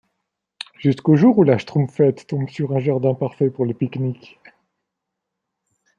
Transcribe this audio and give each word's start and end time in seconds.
Jusqu'au 0.79 1.15
jour 1.15 1.37
où 1.37 1.43
la 1.43 1.59
Schtroumpfette 1.59 2.25
tombe 2.25 2.49
sur 2.49 2.71
un 2.75 2.79
jardin 2.79 3.13
parfait 3.13 3.51
pour 3.51 3.65
le 3.67 3.75
pique-nique... 3.75 4.39